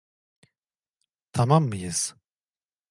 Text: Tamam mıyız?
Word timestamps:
Tamam 1.31 1.63
mıyız? 1.63 2.15